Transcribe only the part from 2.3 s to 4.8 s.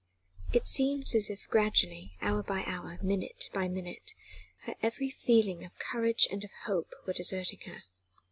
by hour, minute by minute, her